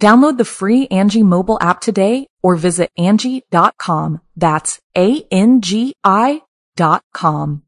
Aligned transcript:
Download 0.00 0.38
the 0.38 0.44
free 0.44 0.86
Angi 0.88 1.24
mobile 1.24 1.58
app 1.60 1.80
today 1.80 2.28
or 2.42 2.54
visit 2.54 2.90
Angi.com. 2.98 4.20
That's 4.36 4.80
A-N-G-I 4.96 6.42
dot 6.76 7.02
com. 7.12 7.62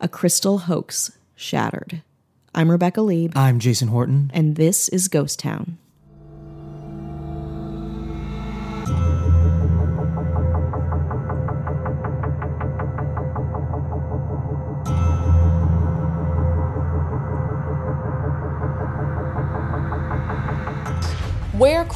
A 0.00 0.08
crystal 0.08 0.58
hoax 0.58 1.12
shattered. 1.36 2.02
I'm 2.54 2.70
Rebecca 2.70 3.02
Leib, 3.02 3.32
I'm 3.36 3.58
Jason 3.60 3.88
Horton. 3.88 4.30
and 4.34 4.56
this 4.56 4.88
is 4.88 5.06
Ghost 5.08 5.38
Town. 5.38 5.78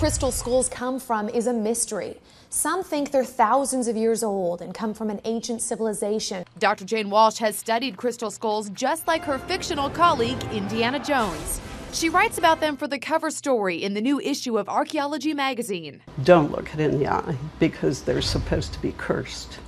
Crystal 0.01 0.33
skulls 0.33 0.67
come 0.70 0.98
from 0.98 1.29
is 1.29 1.47
a 1.47 1.53
mystery. 1.53 2.19
Some 2.48 2.83
think 2.83 3.11
they're 3.11 3.23
thousands 3.23 3.87
of 3.87 3.98
years 3.98 4.23
old 4.23 4.62
and 4.62 4.73
come 4.73 4.95
from 4.95 5.11
an 5.11 5.20
ancient 5.27 5.61
civilization. 5.61 6.47
Dr. 6.59 6.87
Jane 6.87 7.11
Walsh 7.11 7.37
has 7.37 7.55
studied 7.55 7.98
crystal 7.98 8.31
skulls 8.31 8.71
just 8.71 9.06
like 9.06 9.23
her 9.25 9.37
fictional 9.37 9.91
colleague, 9.91 10.43
Indiana 10.53 10.98
Jones. 10.98 11.61
She 11.93 12.09
writes 12.09 12.39
about 12.39 12.61
them 12.61 12.78
for 12.78 12.89
the 12.89 12.98
cover 12.98 13.31
story 13.31 13.77
in 13.83 13.93
the 13.93 14.01
new 14.01 14.19
issue 14.21 14.59
of 14.59 14.71
Archaeology 14.71 15.34
magazine. 15.34 16.01
Don't 16.25 16.51
look 16.51 16.73
it 16.73 16.81
in 16.81 16.98
the 16.98 17.06
eye 17.06 17.37
because 17.59 18.01
they're 18.01 18.23
supposed 18.23 18.73
to 18.73 18.81
be 18.81 18.93
cursed. 18.93 19.59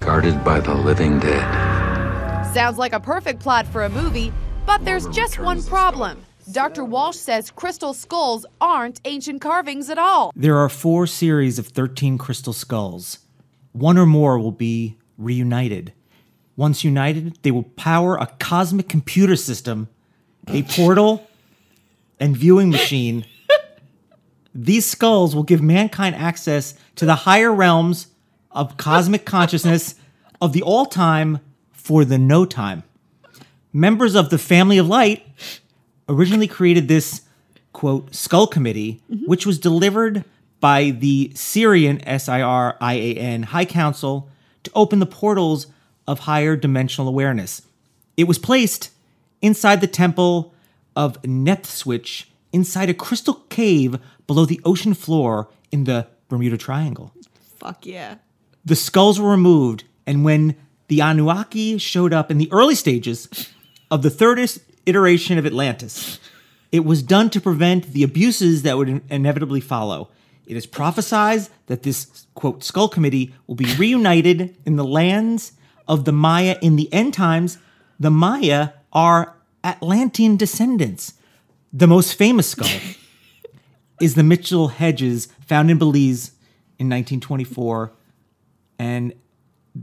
guarded 0.00 0.44
by 0.44 0.60
the 0.60 0.72
living 0.72 1.18
dead. 1.18 2.44
Sounds 2.54 2.78
like 2.78 2.92
a 2.92 3.00
perfect 3.00 3.40
plot 3.40 3.66
for 3.66 3.82
a 3.82 3.88
movie, 3.88 4.32
but 4.66 4.84
there's 4.84 5.08
just 5.08 5.40
one 5.40 5.64
problem. 5.64 6.24
Dr. 6.52 6.82
Walsh 6.82 7.16
says 7.16 7.50
crystal 7.50 7.92
skulls 7.92 8.46
aren't 8.60 9.00
ancient 9.04 9.42
carvings 9.42 9.90
at 9.90 9.98
all. 9.98 10.32
There 10.34 10.56
are 10.56 10.70
four 10.70 11.06
series 11.06 11.58
of 11.58 11.68
13 11.68 12.16
crystal 12.16 12.54
skulls. 12.54 13.18
One 13.72 13.98
or 13.98 14.06
more 14.06 14.38
will 14.38 14.52
be 14.52 14.96
reunited. 15.18 15.92
Once 16.56 16.84
united, 16.84 17.38
they 17.42 17.50
will 17.50 17.64
power 17.64 18.16
a 18.16 18.26
cosmic 18.38 18.88
computer 18.88 19.36
system, 19.36 19.88
a 20.48 20.62
portal, 20.62 21.28
and 22.18 22.36
viewing 22.36 22.70
machine. 22.70 23.26
These 24.54 24.86
skulls 24.86 25.36
will 25.36 25.42
give 25.42 25.62
mankind 25.62 26.16
access 26.16 26.74
to 26.96 27.04
the 27.04 27.14
higher 27.14 27.52
realms 27.52 28.08
of 28.50 28.76
cosmic 28.78 29.26
consciousness 29.26 29.94
of 30.40 30.54
the 30.54 30.62
all 30.62 30.86
time 30.86 31.40
for 31.72 32.04
the 32.04 32.18
no 32.18 32.46
time. 32.46 32.84
Members 33.72 34.14
of 34.14 34.30
the 34.30 34.38
Family 34.38 34.78
of 34.78 34.88
Light 34.88 35.24
originally 36.08 36.48
created 36.48 36.88
this 36.88 37.22
quote 37.72 38.14
skull 38.14 38.46
committee, 38.46 39.02
mm-hmm. 39.10 39.24
which 39.26 39.46
was 39.46 39.58
delivered 39.58 40.24
by 40.60 40.90
the 40.90 41.30
Sirian 41.34 42.02
S 42.06 42.28
I 42.28 42.40
R 42.40 42.76
I 42.80 42.94
A 42.94 43.14
N 43.14 43.44
High 43.44 43.64
Council 43.64 44.28
to 44.64 44.70
open 44.74 44.98
the 44.98 45.06
portals 45.06 45.66
of 46.06 46.20
higher 46.20 46.56
dimensional 46.56 47.08
awareness. 47.08 47.62
It 48.16 48.24
was 48.24 48.38
placed 48.38 48.90
inside 49.40 49.80
the 49.80 49.86
temple 49.86 50.54
of 50.96 51.20
Nephswitch, 51.22 52.24
inside 52.52 52.90
a 52.90 52.94
crystal 52.94 53.34
cave 53.50 53.98
below 54.26 54.44
the 54.44 54.60
ocean 54.64 54.94
floor 54.94 55.48
in 55.70 55.84
the 55.84 56.08
Bermuda 56.28 56.56
Triangle. 56.56 57.12
Fuck 57.58 57.86
yeah. 57.86 58.16
The 58.64 58.74
skulls 58.74 59.20
were 59.20 59.30
removed, 59.30 59.84
and 60.06 60.24
when 60.24 60.56
the 60.88 61.00
Anunnaki 61.00 61.78
showed 61.78 62.12
up 62.12 62.30
in 62.30 62.38
the 62.38 62.50
early 62.50 62.74
stages 62.74 63.28
of 63.90 64.02
the 64.02 64.10
third 64.10 64.38
is- 64.38 64.60
iteration 64.88 65.38
of 65.38 65.46
Atlantis, 65.46 66.18
it 66.72 66.84
was 66.84 67.02
done 67.02 67.30
to 67.30 67.40
prevent 67.40 67.92
the 67.92 68.02
abuses 68.02 68.62
that 68.62 68.76
would 68.76 68.88
in- 68.88 69.02
inevitably 69.08 69.60
follow. 69.60 70.08
It 70.46 70.56
is 70.56 70.66
prophesied 70.66 71.48
that 71.66 71.82
this 71.82 72.26
quote 72.34 72.64
skull 72.64 72.88
committee 72.88 73.34
will 73.46 73.54
be 73.54 73.72
reunited 73.76 74.56
in 74.64 74.76
the 74.76 74.84
lands 74.84 75.52
of 75.86 76.04
the 76.04 76.12
Maya 76.12 76.56
in 76.62 76.76
the 76.76 76.92
end 76.92 77.14
times. 77.14 77.58
The 78.00 78.10
Maya 78.10 78.70
are 78.92 79.36
Atlantean 79.62 80.36
descendants. 80.36 81.14
The 81.72 81.86
most 81.86 82.14
famous 82.14 82.48
skull 82.48 82.68
is 84.00 84.14
the 84.14 84.22
Mitchell 84.22 84.68
Hedges 84.68 85.28
found 85.46 85.70
in 85.70 85.78
Belize 85.78 86.28
in 86.78 86.88
1924. 86.88 87.92
And 88.78 89.12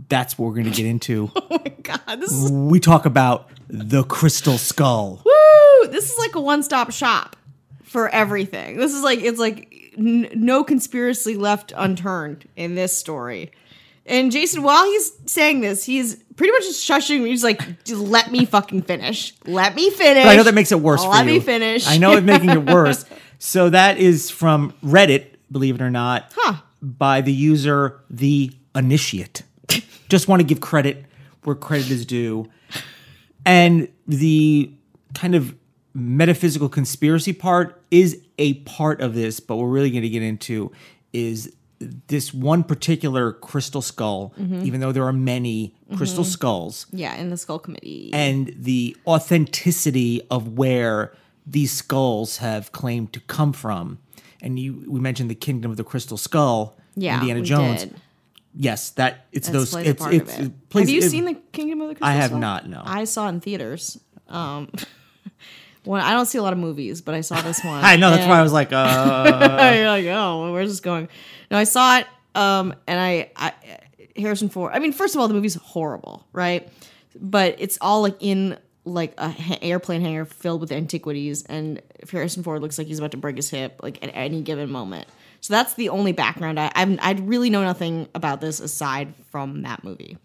that's 0.09 0.37
what 0.37 0.47
we're 0.47 0.53
going 0.61 0.71
to 0.71 0.75
get 0.75 0.85
into. 0.85 1.31
Oh 1.49 1.59
my 1.63 1.71
god, 1.83 2.19
this 2.19 2.31
is 2.31 2.51
we 2.51 2.79
talk 2.79 3.05
about 3.05 3.49
the 3.67 4.03
crystal 4.03 4.57
skull. 4.57 5.21
woo! 5.25 5.87
This 5.89 6.11
is 6.11 6.17
like 6.17 6.33
a 6.35 6.41
one-stop 6.41 6.91
shop 6.91 7.35
for 7.83 8.09
everything. 8.09 8.77
This 8.77 8.93
is 8.93 9.03
like 9.03 9.19
it's 9.19 9.39
like 9.39 9.93
n- 9.97 10.29
no 10.33 10.63
conspiracy 10.63 11.35
left 11.35 11.71
unturned 11.75 12.47
in 12.55 12.73
this 12.75 12.97
story. 12.97 13.51
And 14.07 14.31
Jason, 14.31 14.63
while 14.63 14.85
he's 14.85 15.11
saying 15.27 15.61
this, 15.61 15.83
he's 15.85 16.15
pretty 16.35 16.51
much 16.51 16.63
just 16.63 16.87
shushing 16.89 17.21
me. 17.23 17.29
He's 17.29 17.43
like, 17.43 17.83
"Just 17.83 18.01
let 18.01 18.31
me 18.31 18.45
fucking 18.45 18.81
finish. 18.83 19.33
Let 19.45 19.75
me 19.75 19.89
finish." 19.91 20.23
But 20.23 20.31
I 20.31 20.35
know 20.35 20.43
that 20.43 20.53
makes 20.55 20.71
it 20.71 20.79
worse 20.81 21.03
for 21.03 21.09
Let 21.11 21.25
you. 21.25 21.33
me 21.33 21.39
finish. 21.39 21.87
I 21.87 21.97
know 21.97 22.13
it's 22.13 22.25
making 22.25 22.49
it 22.49 22.65
worse. 22.65 23.05
So 23.37 23.69
that 23.69 23.97
is 23.97 24.29
from 24.31 24.73
Reddit, 24.83 25.25
believe 25.51 25.75
it 25.75 25.81
or 25.81 25.91
not, 25.91 26.31
Huh. 26.35 26.61
by 26.81 27.19
the 27.21 27.33
user 27.33 27.99
The 28.09 28.51
Initiate. 28.73 29.43
Just 30.09 30.27
want 30.27 30.39
to 30.41 30.43
give 30.45 30.61
credit 30.61 31.05
where 31.43 31.55
credit 31.55 31.89
is 31.91 32.05
due. 32.05 32.49
And 33.45 33.87
the 34.07 34.71
kind 35.13 35.35
of 35.35 35.55
metaphysical 35.93 36.67
conspiracy 36.69 37.33
part 37.33 37.81
is 37.91 38.21
a 38.37 38.55
part 38.63 39.01
of 39.01 39.13
this, 39.13 39.39
but 39.39 39.55
we're 39.57 39.69
really 39.69 39.91
going 39.91 40.01
to 40.03 40.09
get 40.09 40.23
into 40.23 40.71
is 41.13 41.55
this 42.07 42.33
one 42.33 42.63
particular 42.63 43.33
crystal 43.33 43.81
skull, 43.81 44.33
Mm-hmm. 44.39 44.65
even 44.65 44.79
though 44.81 44.91
there 44.91 45.05
are 45.05 45.13
many 45.13 45.75
crystal 45.95 46.23
skulls 46.23 46.87
Yeah, 46.91 47.15
in 47.15 47.29
the 47.29 47.37
skull 47.37 47.59
committee. 47.59 48.11
and 48.13 48.53
the 48.57 48.95
authenticity 49.05 50.21
of 50.31 50.57
where 50.57 51.13
these 51.45 51.71
skulls 51.71 52.37
have 52.37 52.71
claimed 52.71 53.13
to 53.13 53.19
come 53.21 53.53
from. 53.53 53.99
And 54.41 54.57
you, 54.59 54.83
we 54.87 54.99
mentioned 54.99 55.29
the 55.29 55.35
Kingdom 55.35 55.69
of 55.71 55.77
the 55.77 55.83
Crystal 55.83 56.17
Skull, 56.17 56.77
yeah, 56.95 57.15
Indiana 57.15 57.39
we 57.41 57.45
Jones. 57.45 57.83
did. 57.83 57.95
Yes, 58.57 58.91
that 58.91 59.25
it's 59.31 59.47
That's 59.49 59.57
those. 59.57 59.71
plays 59.71 59.87
a 59.87 59.89
It's, 59.91 60.01
part 60.01 60.13
it's, 60.13 60.33
of 60.33 60.39
it. 60.39 60.45
it 60.45 60.69
plays- 60.69 60.87
have 60.87 60.95
you 60.95 61.01
it- 61.01 61.09
seen 61.09 61.25
the 61.25 61.33
Kingdom 61.51 61.81
of 61.81 61.89
the 61.89 61.95
Crystal 61.95 62.07
I 62.07 62.13
have 62.13 62.29
Skull? 62.29 62.39
not, 62.39 62.69
no. 62.69 62.81
I 62.85 63.03
saw 63.03 63.25
it 63.27 63.29
in 63.29 63.39
theaters. 63.41 63.99
Um, 64.29 64.71
when 65.83 66.01
I 66.01 66.13
don't 66.13 66.25
see 66.25 66.37
a 66.37 66.43
lot 66.43 66.53
of 66.53 66.59
movies, 66.59 67.01
but 67.01 67.13
I 67.15 67.21
saw 67.21 67.41
this 67.41 67.63
one. 67.63 67.83
I 67.83 67.95
know 67.97 68.09
that's 68.11 68.27
why 68.27 68.39
I 68.39 68.41
was 68.41 68.53
like, 68.53 68.69
uh, 68.71 69.73
You're 69.75 69.87
like, 69.87 70.05
oh, 70.07 70.51
where's 70.53 70.69
this 70.69 70.79
going? 70.79 71.09
No, 71.51 71.57
I 71.57 71.63
saw 71.65 71.99
it, 71.99 72.07
um, 72.33 72.73
and 72.87 72.99
I, 72.99 73.31
I 73.35 73.53
Harrison 74.15 74.49
Ford. 74.49 74.71
I 74.73 74.79
mean, 74.79 74.93
first 74.93 75.15
of 75.15 75.21
all, 75.21 75.27
the 75.27 75.33
movie's 75.33 75.55
horrible, 75.55 76.25
right? 76.31 76.67
But 77.19 77.55
it's 77.59 77.77
all 77.81 78.01
like 78.01 78.15
in 78.19 78.57
like 78.85 79.13
a 79.17 79.29
ha- 79.29 79.57
airplane 79.61 80.01
hangar 80.01 80.25
filled 80.25 80.61
with 80.61 80.71
antiquities, 80.71 81.43
and 81.43 81.81
Harrison 82.09 82.43
Ford 82.43 82.61
looks 82.61 82.77
like 82.77 82.87
he's 82.87 82.99
about 82.99 83.11
to 83.11 83.17
break 83.17 83.35
his 83.35 83.49
hip, 83.49 83.79
like 83.83 84.01
at 84.03 84.11
any 84.13 84.41
given 84.41 84.69
moment. 84.71 85.07
So 85.45 85.53
that's 85.53 85.75
the 85.75 85.89
only 85.89 86.11
background 86.11 86.59
I 86.59 86.71
I'm, 86.73 86.97
I 87.03 87.11
really 87.13 87.51
know 87.51 87.61
nothing 87.63 88.07
about 88.15 88.41
this 88.41 88.59
aside 88.59 89.13
from 89.29 89.61
that 89.61 89.83
movie. 89.83 90.17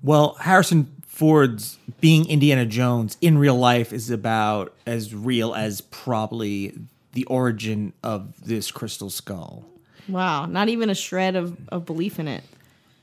well, 0.00 0.34
Harrison 0.34 0.94
Ford's 1.06 1.76
being 2.00 2.28
Indiana 2.28 2.64
Jones 2.64 3.16
in 3.20 3.38
real 3.38 3.56
life 3.56 3.92
is 3.92 4.10
about 4.10 4.72
as 4.86 5.12
real 5.12 5.54
as 5.56 5.80
probably 5.80 6.72
the 7.14 7.24
origin 7.24 7.92
of 8.04 8.44
this 8.46 8.70
crystal 8.70 9.10
skull. 9.10 9.64
Wow, 10.06 10.46
not 10.46 10.68
even 10.68 10.88
a 10.88 10.94
shred 10.94 11.34
of, 11.34 11.56
of 11.70 11.84
belief 11.84 12.20
in 12.20 12.28
it. 12.28 12.44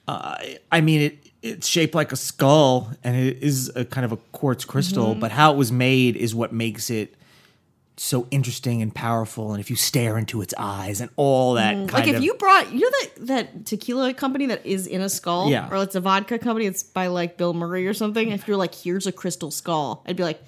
I 0.07 0.79
mean, 0.81 1.01
it 1.01 1.17
it's 1.41 1.67
shaped 1.67 1.93
like 1.93 2.13
a 2.13 2.15
skull 2.15 2.91
and 3.03 3.13
it 3.17 3.43
is 3.43 3.69
a 3.75 3.83
kind 3.83 4.05
of 4.05 4.13
a 4.13 4.17
quartz 4.31 4.63
crystal, 4.63 5.07
Mm-hmm. 5.11 5.19
but 5.19 5.31
how 5.31 5.51
it 5.51 5.57
was 5.57 5.69
made 5.73 6.15
is 6.15 6.33
what 6.33 6.53
makes 6.53 6.89
it 6.89 7.13
so 7.97 8.27
interesting 8.31 8.81
and 8.81 8.93
powerful. 8.93 9.51
And 9.51 9.59
if 9.61 9.69
you 9.69 9.75
stare 9.75 10.17
into 10.17 10.41
its 10.41 10.53
eyes 10.57 10.99
and 11.01 11.09
all 11.15 11.53
that 11.53 11.73
kind 11.73 11.89
Mm, 11.89 11.93
like 11.93 12.07
if 12.07 12.17
of 12.17 12.23
you 12.23 12.33
brought 12.35 12.71
you 12.73 12.79
know 12.81 12.89
that 12.89 13.27
that 13.27 13.65
tequila 13.65 14.13
company 14.13 14.47
that 14.47 14.65
is 14.65 14.85
in 14.87 15.01
a 15.01 15.09
skull 15.09 15.49
Yeah. 15.49 15.69
or 15.71 15.81
it's 15.83 15.95
a 15.95 16.01
vodka 16.01 16.37
company 16.37 16.65
it's 16.65 16.83
by 16.83 17.07
like 17.07 17.37
bill 17.37 17.53
murray 17.53 17.87
or 17.87 17.93
something 17.93 18.31
if 18.31 18.47
you're 18.47 18.57
like 18.57 18.75
here's 18.75 19.07
a 19.07 19.11
crystal 19.11 19.49
skull 19.51 20.03
i'd 20.07 20.17
be 20.17 20.23
like 20.23 20.41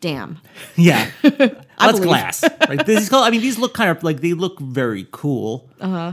damn 0.00 0.38
yeah, 0.76 1.10
that's 1.22 2.00
glass. 2.00 2.44
Right? 2.68 2.84
These 2.84 3.06
skull, 3.06 3.22
I 3.22 3.30
mean, 3.30 3.40
these 3.40 3.58
look 3.58 3.72
kind 3.74 3.90
of 3.90 4.02
like 4.02 4.20
they 4.20 4.32
look 4.34 4.58
very 4.60 5.06
cool. 5.12 5.70
Uh 5.80 5.84
Uh-huh. 5.84 5.96
huh. 5.96 6.12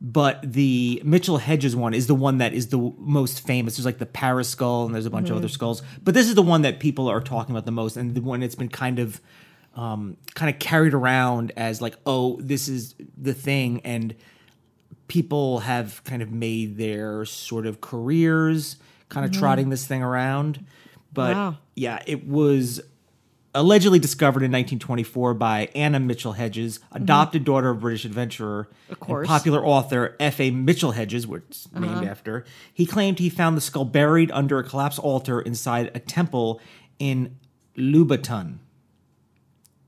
But 0.00 0.52
the 0.52 1.00
Mitchell 1.04 1.38
Hedges 1.38 1.74
one 1.74 1.94
is 1.94 2.06
the 2.08 2.14
one 2.14 2.38
that 2.38 2.52
is 2.52 2.68
the 2.68 2.92
most 2.98 3.46
famous. 3.46 3.76
There's 3.76 3.86
like 3.86 3.98
the 3.98 4.04
Paris 4.06 4.48
skull, 4.50 4.84
and 4.84 4.94
there's 4.94 5.06
a 5.06 5.10
bunch 5.10 5.26
Mm-hmm. 5.26 5.32
of 5.36 5.38
other 5.38 5.48
skulls. 5.48 5.82
But 6.02 6.12
this 6.14 6.28
is 6.28 6.34
the 6.34 6.42
one 6.42 6.60
that 6.62 6.78
people 6.78 7.08
are 7.08 7.20
talking 7.22 7.54
about 7.54 7.64
the 7.64 7.72
most, 7.72 7.96
and 7.96 8.14
the 8.14 8.20
one 8.20 8.40
that's 8.40 8.54
been 8.54 8.68
kind 8.68 8.98
of, 8.98 9.20
um, 9.76 10.16
kind 10.34 10.52
of 10.52 10.58
carried 10.60 10.94
around 10.94 11.52
as 11.56 11.80
like, 11.82 11.96
oh, 12.06 12.36
this 12.40 12.68
is 12.68 12.94
the 13.16 13.34
thing, 13.34 13.80
and 13.84 14.14
people 15.08 15.60
have 15.60 16.02
kind 16.04 16.22
of 16.22 16.30
made 16.32 16.76
their 16.76 17.24
sort 17.24 17.66
of 17.66 17.80
careers 17.80 18.76
kind 19.08 19.26
of 19.26 19.32
trotting 19.32 19.68
this 19.68 19.86
thing 19.86 20.02
around. 20.02 20.64
But 21.12 21.34
Mm-hmm. 21.34 21.38
Wow. 21.40 21.56
yeah, 21.76 22.02
it 22.06 22.26
was 22.26 22.80
allegedly 23.56 24.00
discovered 24.00 24.40
in 24.42 24.50
1924 24.50 25.34
by 25.34 25.68
Anna 25.76 26.00
Mitchell 26.00 26.32
Hedges, 26.32 26.80
adopted 26.90 27.44
daughter 27.44 27.70
of 27.70 27.80
British 27.80 28.04
adventurer 28.04 28.68
Mm-hmm. 28.90 28.94
course. 28.94 29.26
Uh-huh. 29.28 29.34
and 29.34 29.40
popular 29.40 29.64
author 29.64 30.16
F.A. 30.18 30.50
Mitchell 30.50 30.90
Hedges, 30.92 31.26
which 31.26 31.42
is 31.50 31.68
named 31.72 32.04
after. 32.04 32.44
He 32.72 32.84
claimed 32.86 33.18
he 33.18 33.28
found 33.30 33.56
the 33.56 33.60
skull 33.60 33.84
buried 33.84 34.30
under 34.32 34.58
a 34.58 34.64
collapsed 34.64 34.98
altar 34.98 35.40
inside 35.40 35.90
a 35.94 36.00
temple 36.00 36.60
in 36.98 37.36
Louboutin. 37.76 38.58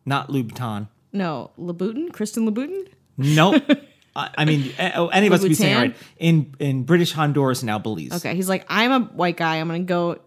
Not 0.07 0.29
Louboutin. 0.31 0.89
no 1.13 1.51
louboutin 1.59 2.13
christian 2.13 2.49
louboutin 2.49 2.87
Nope. 3.19 3.63
I 4.17 4.31
I 4.39 4.45
mean, 4.47 4.73
eh, 4.79 4.93
oh, 4.95 5.09
any 5.09 5.27
of 5.27 5.33
us 5.35 5.43
would 5.43 5.49
be 5.49 5.55
saying 5.55 5.73
it 5.73 5.77
Louboutin? 5.77 5.83
right. 5.89 5.97
In 6.19 6.55
in 6.59 6.83
British 6.85 7.13
Honduras 7.13 7.63
now 7.63 7.79
Belize. 7.79 8.13
okay 8.13 8.35
he's 8.35 8.49
like 8.49 8.65
i'm 8.69 8.93
a 8.93 9.01
white 9.07 9.37
guy 9.37 9.57
i'm 9.57 9.67
gonna 9.69 9.81
go 9.81 10.19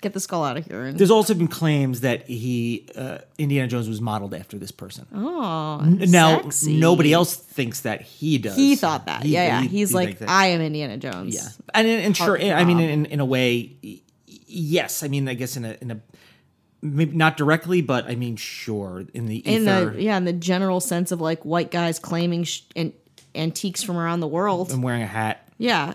get 0.00 0.12
the 0.14 0.18
skull 0.20 0.42
out 0.42 0.56
of 0.56 0.66
here 0.66 0.82
and 0.82 0.98
There's 0.98 1.12
also 1.12 1.32
been 1.32 1.46
claims 1.46 2.00
that 2.00 2.26
he 2.26 2.88
uh, 2.96 3.18
Indiana 3.38 3.68
Jones 3.68 3.88
was 3.88 4.00
modeled 4.00 4.34
after 4.34 4.58
this 4.58 4.72
person. 4.72 5.06
oh 5.14 5.78
now 5.78 6.40
sexy. 6.42 6.76
nobody 6.76 7.12
else 7.12 7.36
thinks 7.36 7.82
that 7.82 8.00
he 8.02 8.38
does. 8.38 8.56
he 8.56 8.74
thought 8.76 9.06
that 9.06 9.22
He- 9.22 9.30
yeah 9.34 9.46
yeah 9.46 9.60
he- 9.62 9.68
he's 9.68 9.90
he 9.90 9.94
like 9.94 10.06
thinks 10.08 10.20
that. 10.20 10.28
i 10.28 10.46
am 10.46 10.60
indiana 10.60 10.96
jones 10.96 11.34
yeah, 11.34 11.48
and 11.74 11.86
and 11.86 12.16
sure. 12.16 12.36
I 12.40 12.64
mean, 12.64 12.80
in 12.80 13.06
in 13.06 13.20
a 13.20 13.24
way, 13.24 13.76
y- 13.84 14.00
yes. 14.48 15.02
I 15.04 15.08
mean, 15.08 15.28
I 15.28 15.34
guess 15.34 15.56
in 15.56 15.64
a 15.64 15.76
in 15.80 15.90
a 15.92 16.00
maybe 16.82 17.16
not 17.16 17.36
directly, 17.36 17.80
but 17.80 18.06
I 18.06 18.14
mean, 18.16 18.36
sure. 18.36 19.04
In 19.14 19.26
the 19.26 19.38
in 19.38 19.62
ether 19.62 19.90
the 19.90 20.02
yeah 20.02 20.16
in 20.16 20.24
the 20.24 20.32
general 20.32 20.80
sense 20.80 21.12
of 21.12 21.20
like 21.20 21.44
white 21.44 21.70
guys 21.70 21.98
claiming 21.98 22.44
sh- 22.44 22.62
an- 22.76 22.92
antiques 23.34 23.82
from 23.82 23.96
around 23.96 24.20
the 24.20 24.28
world 24.28 24.70
and 24.72 24.82
wearing 24.82 25.02
a 25.02 25.06
hat. 25.06 25.48
yeah 25.58 25.94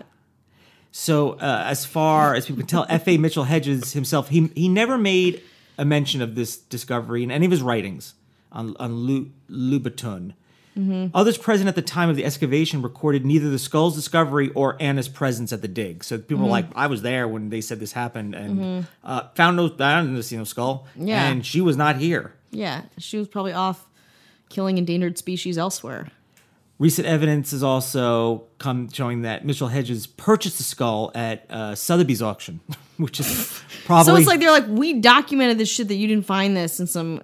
So 0.90 1.32
uh, 1.32 1.64
as 1.66 1.84
far 1.84 2.34
as 2.34 2.46
people 2.46 2.60
can 2.60 2.66
tell, 2.66 2.86
F. 2.88 3.06
A. 3.06 3.16
Mitchell 3.24 3.44
Hedges 3.44 3.92
himself, 3.92 4.28
he 4.30 4.50
he 4.56 4.68
never 4.68 4.98
made 4.98 5.42
a 5.76 5.84
mention 5.84 6.20
of 6.22 6.34
this 6.34 6.56
discovery 6.56 7.22
in 7.22 7.30
any 7.30 7.44
of 7.46 7.52
his 7.52 7.62
writings 7.62 8.14
on 8.50 8.74
on 8.80 8.94
Lu, 8.94 9.30
Louboutin. 9.48 10.32
Others 11.14 11.38
present 11.38 11.68
at 11.68 11.74
the 11.74 11.82
time 11.82 12.08
of 12.08 12.16
the 12.16 12.24
excavation 12.24 12.82
recorded 12.82 13.24
neither 13.26 13.50
the 13.50 13.58
skull's 13.58 13.94
discovery 13.96 14.50
or 14.50 14.76
Anna's 14.80 15.08
presence 15.08 15.52
at 15.52 15.60
the 15.62 15.68
dig. 15.68 16.04
So 16.04 16.18
people 16.18 16.44
were 16.44 16.50
like, 16.50 16.66
"I 16.76 16.86
was 16.86 17.02
there 17.02 17.26
when 17.26 17.50
they 17.50 17.60
said 17.60 17.80
this 17.80 17.92
happened, 17.92 18.34
and 18.34 18.86
uh, 19.02 19.28
found 19.34 19.56
no, 19.56 19.64
I 19.80 20.00
didn't 20.02 20.22
see 20.22 20.36
no 20.36 20.44
skull, 20.44 20.86
Yeah. 20.96 21.24
and 21.26 21.44
she 21.44 21.60
was 21.60 21.76
not 21.76 21.96
here." 21.96 22.34
yeah 22.50 22.82
she 22.96 23.18
was 23.18 23.28
probably 23.28 23.52
off 23.52 23.86
killing 24.48 24.78
endangered 24.78 25.18
species 25.18 25.58
elsewhere 25.58 26.08
Recent 26.78 27.08
evidence 27.08 27.50
has 27.50 27.64
also 27.64 28.44
come 28.58 28.88
showing 28.88 29.22
that 29.22 29.44
Mitchell 29.44 29.66
Hedges 29.66 30.06
purchased 30.06 30.58
the 30.58 30.62
skull 30.62 31.10
at 31.12 31.44
uh, 31.50 31.74
Sotheby's 31.74 32.22
auction, 32.22 32.60
which 32.98 33.18
is 33.18 33.60
probably 33.84 34.04
So 34.12 34.16
it's 34.16 34.28
like 34.28 34.38
they're 34.38 34.52
like, 34.52 34.68
we 34.68 35.00
documented 35.00 35.58
this 35.58 35.68
shit 35.68 35.88
that 35.88 35.96
you 35.96 36.06
didn't 36.06 36.24
find 36.26 36.56
this 36.56 36.78
in 36.78 36.86
some 36.86 37.20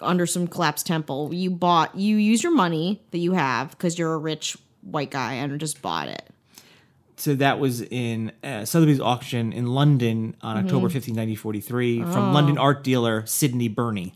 under 0.00 0.26
some 0.26 0.46
collapsed 0.46 0.86
temple. 0.86 1.32
You 1.34 1.50
bought, 1.50 1.94
you 1.96 2.16
use 2.16 2.42
your 2.42 2.54
money 2.54 3.02
that 3.10 3.18
you 3.18 3.32
have 3.32 3.70
because 3.70 3.98
you're 3.98 4.14
a 4.14 4.18
rich 4.18 4.56
white 4.82 5.10
guy 5.10 5.34
and 5.34 5.58
just 5.60 5.82
bought 5.82 6.08
it. 6.08 6.28
So 7.16 7.34
that 7.36 7.60
was 7.60 7.82
in 7.82 8.32
uh, 8.42 8.64
Sotheby's 8.64 8.98
auction 9.00 9.52
in 9.52 9.66
London 9.66 10.34
on 10.42 10.56
Mm-hmm. 10.56 10.66
October 10.66 10.88
15, 10.88 11.14
1943, 11.14 12.02
from 12.04 12.32
London 12.32 12.58
art 12.58 12.82
dealer 12.82 13.24
Sidney 13.26 13.68
Burney. 13.68 14.14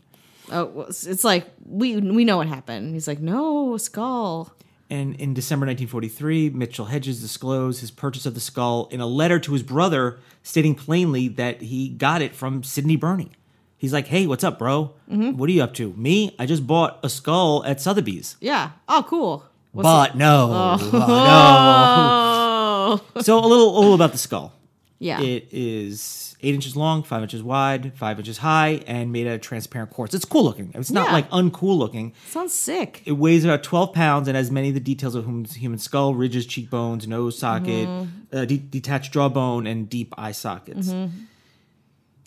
Oh, 0.51 0.81
it's- 0.81 1.05
it's 1.05 1.23
like 1.23 1.45
we 1.65 1.97
we 1.97 2.25
know 2.25 2.37
what 2.37 2.47
happened. 2.47 2.93
He's 2.93 3.07
like, 3.07 3.19
no 3.19 3.77
skull. 3.77 4.53
And 4.89 5.15
in 5.15 5.33
December 5.33 5.65
1943, 5.65 6.51
Mitchell 6.51 6.85
Hedges 6.85 7.19
disclosed 7.21 7.81
his 7.81 7.91
purchase 7.91 8.25
of 8.25 8.33
the 8.33 8.39
skull 8.39 8.87
in 8.89 9.01
a 9.01 9.05
letter 9.05 9.37
to 9.39 9.51
his 9.53 9.61
brother, 9.63 10.19
stating 10.43 10.75
plainly 10.75 11.27
that 11.27 11.61
he 11.61 11.89
got 11.89 12.21
it 12.21 12.33
from 12.33 12.63
Sidney 12.63 12.95
Burney. 12.95 13.31
He's 13.77 13.93
like, 13.93 14.07
"Hey, 14.07 14.25
what's 14.27 14.43
up, 14.43 14.57
bro? 14.59 14.93
Mm-hmm. 15.09 15.37
What 15.37 15.49
are 15.49 15.53
you 15.53 15.63
up 15.63 15.73
to? 15.75 15.93
Me? 15.93 16.35
I 16.39 16.45
just 16.45 16.65
bought 16.65 16.99
a 17.03 17.09
skull 17.09 17.63
at 17.65 17.79
Sotheby's." 17.79 18.35
Yeah. 18.41 18.71
Oh, 18.89 19.05
cool. 19.07 19.45
What's 19.71 19.85
but 19.85 20.17
no, 20.17 20.49
Oh. 20.51 20.77
no. 20.93 23.01
So 23.21 23.37
a 23.37 23.45
little, 23.45 23.77
a 23.77 23.79
little 23.79 23.93
about 23.95 24.11
the 24.13 24.17
skull. 24.17 24.53
Yeah. 24.99 25.21
It 25.21 25.49
is 25.51 26.35
eight 26.41 26.55
inches 26.55 26.75
long, 26.75 27.03
five 27.03 27.21
inches 27.21 27.43
wide, 27.43 27.93
five 27.95 28.17
inches 28.17 28.39
high, 28.39 28.81
and 28.87 29.11
made 29.11 29.27
out 29.27 29.35
of 29.35 29.41
transparent 29.41 29.91
quartz. 29.91 30.15
It's 30.15 30.25
cool 30.25 30.43
looking. 30.45 30.71
It's 30.73 30.89
not 30.89 31.07
Yeah. 31.07 31.13
like 31.13 31.29
uncool 31.29 31.77
looking. 31.77 32.13
Sounds 32.29 32.53
sick. 32.53 33.03
It 33.05 33.11
weighs 33.13 33.43
about 33.43 33.61
12 33.63 33.93
pounds 33.93 34.27
and 34.27 34.35
has 34.37 34.49
many 34.49 34.69
of 34.69 34.73
the 34.73 34.79
details 34.79 35.13
of 35.15 35.25
human, 35.25 35.45
human 35.45 35.77
skull, 35.79 36.15
ridges, 36.15 36.45
cheekbones, 36.47 37.07
nose 37.07 37.37
socket, 37.37 37.87
Mm-hmm. 37.87 38.37
uh, 38.37 38.45
de- 38.45 38.57
detached 38.57 39.11
jawbone, 39.13 39.67
and 39.67 39.87
deep 39.89 40.13
eye 40.17 40.31
sockets. 40.31 40.87
Mm-hmm. 40.89 41.17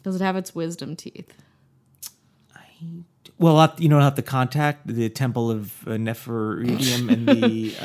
Does 0.03 0.17
it 0.17 0.23
have 0.23 0.37
its 0.37 0.55
wisdom 0.55 0.97
teeth? 0.97 1.33
Well, 3.39 3.57
I'll 3.57 3.69
have- 3.69 3.81
you 3.81 3.89
know, 3.89 3.97
I'll 3.97 4.05
have 4.05 4.15
to 4.17 4.23
contact 4.23 4.87
the 4.87 5.09
Temple 5.09 5.51
of 5.51 5.87
uh, 5.87 5.93
and 5.93 6.07
the. 6.07 7.75
Uh, 7.81 7.85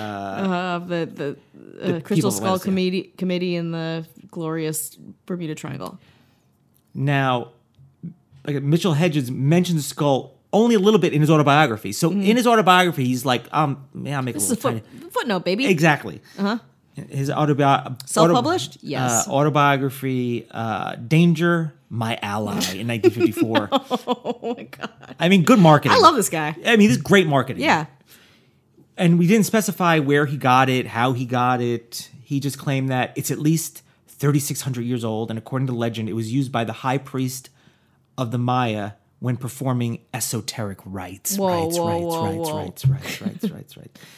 Of 0.82 0.88
the 0.90 1.06
the, 1.06 1.38
uh, 1.82 1.86
people 1.86 2.02
Crystal 2.02 2.32
Skull 2.32 2.54
West, 2.54 2.66
yeah. 2.66 2.70
committee 2.70 3.04
committee 3.18 3.56
in 3.56 3.72
the 3.72 4.06
glorious 4.30 4.96
Bermuda 5.26 5.56
Triangle. 5.56 5.98
now, 6.94 7.52
like 8.45 8.62
Mitchell 8.62 8.94
Hedges 8.94 9.31
mentions 9.31 9.84
the 9.84 9.90
skull 9.90 10.36
only 10.54 10.76
a 10.76 10.80
little 10.80 11.00
bit 11.00 11.14
in 11.14 11.22
his 11.22 11.30
autobiography. 11.30 11.92
So 11.92 12.12
in 12.12 12.36
his 12.38 12.45
autobiography, 12.48 13.06
he's 13.06 13.26
like, 13.26 13.45
um, 13.54 13.88
yeah, 13.94 14.18
I'll 14.18 14.22
make. 14.24 14.36
This 14.36 14.50
a 14.50 14.54
is 14.54 14.64
a 14.64 14.68
little 14.68 14.80
foot, 14.81 14.92
tiny- 15.00 15.10
footnote, 15.10 15.45
baby. 15.45 15.66
Exactly. 15.68 16.22
Uh-huh. 16.38 16.60
His 17.09 17.30
autobi- 17.30 18.07
Self-published? 18.07 18.78
auto- 18.78 18.80
Yes. 18.87 19.28
Uh, 19.28 19.31
autobiography, 19.31 20.47
uh, 20.52 20.95
Danger, 20.95 21.73
My 21.90 22.18
Ally 22.21 22.54
in 22.73 22.87
1954. 22.87 23.69
oh 23.71 24.56
my 24.57 24.64
god, 24.64 25.16
I 25.19 25.28
mean, 25.30 25.44
good 25.44 25.59
marketing. 25.59 25.97
I 25.97 25.99
love 26.02 26.16
this 26.16 26.30
guy. 26.30 26.56
I 26.66 26.78
mean, 26.78 26.87
this 26.87 26.97
is 26.97 27.04
great 27.04 27.28
marketing. 27.28 27.64
Yeah, 27.64 27.85
And 28.97 29.19
we 29.19 29.28
didn't 29.28 29.45
specify 29.45 29.99
where 29.99 30.25
he 30.25 30.37
got 30.37 30.69
it, 30.69 30.87
how 30.87 31.11
he 31.14 31.25
got 31.25 31.59
it. 31.61 32.09
He 32.23 32.40
just 32.40 32.57
claimed 32.57 32.90
that 32.90 33.11
it's 33.18 33.30
at 33.30 33.40
least 33.40 33.81
3,600 34.07 34.81
years 34.85 35.04
old. 35.04 35.30
And 35.30 35.37
according 35.37 35.68
to 35.68 35.73
legend, 35.73 36.07
it 36.09 36.14
was 36.14 36.31
used 36.31 36.52
by 36.52 36.64
the 36.64 36.73
high 36.73 36.97
priest 36.97 37.49
of 38.18 38.31
the 38.31 38.37
Maya 38.37 38.92
when 39.19 39.35
performing 39.37 39.99
esoteric 40.14 40.80
rites. 40.85 41.37
Whoa, 41.37 41.47
rites, 41.66 41.78
whoa, 41.78 41.87
rites, 41.87 42.06
whoa, 42.06 42.25
rites, 42.25 42.49
whoa. 42.49 42.57
rites, 42.61 42.85
rites, 42.87 43.21
rites, 43.21 43.52
rites, 43.52 43.78
rites. 43.78 43.99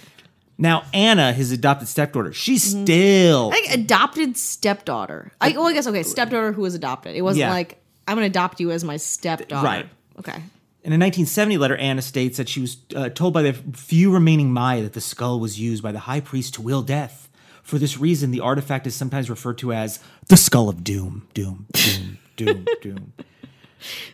Now, 0.57 0.83
Anna, 0.93 1.33
his 1.33 1.51
adopted 1.51 1.87
stepdaughter, 1.87 2.33
she's 2.33 2.73
Mm-hmm. 2.73 2.83
still. 2.85 3.49
like 3.49 3.65
adopted 3.71 4.37
stepdaughter. 4.37 5.31
I 5.39 5.51
well, 5.51 5.67
I 5.67 5.73
guess 5.73 5.85
okay, 5.87 6.03
stepdaughter 6.03 6.51
who 6.51 6.61
was 6.63 6.73
adopted. 6.75 7.15
It 7.15 7.21
wasn't 7.21 7.41
Yeah. 7.41 7.51
like 7.51 7.81
I'm 8.07 8.15
gonna 8.15 8.27
adopt 8.27 8.59
you 8.59 8.71
as 8.71 8.83
my 8.83 8.97
stepdaughter. 8.97 9.65
Right. 9.65 9.89
Okay. 10.19 10.41
In 10.83 10.93
a 10.93 10.97
1970 10.97 11.57
letter, 11.57 11.75
Anna 11.75 12.01
states 12.01 12.37
that 12.37 12.47
she 12.47 12.61
was 12.61 12.77
uh, 12.95 13.09
told 13.09 13.33
by 13.33 13.41
the 13.43 13.53
few 13.53 14.11
remaining 14.11 14.51
Maya 14.53 14.81
that 14.83 14.93
the 14.93 15.01
skull 15.01 15.39
was 15.39 15.59
used 15.59 15.83
by 15.83 15.91
the 15.91 15.99
high 15.99 16.21
priest 16.21 16.53
to 16.55 16.61
will 16.61 16.81
death. 16.81 17.29
For 17.61 17.77
this 17.77 17.97
reason, 17.97 18.31
the 18.31 18.39
artifact 18.39 18.87
is 18.87 18.95
sometimes 18.95 19.29
referred 19.29 19.57
to 19.57 19.73
as 19.73 19.99
the 20.29 20.37
skull 20.37 20.69
of 20.69 20.85
doom. 20.85 21.27
Doom, 21.33 21.67
doom, 21.73 22.17
doom, 22.37 22.65
doom. 22.81 23.13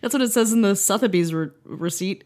That's 0.01 0.13
what 0.13 0.21
it 0.23 0.31
says 0.31 0.51
in 0.51 0.61
the 0.63 0.75
Sotheby's 0.75 1.31
re- 1.33 1.51
receipt. 1.63 2.23